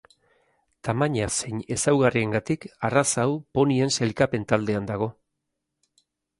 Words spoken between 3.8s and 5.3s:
sailkapen taldean dago.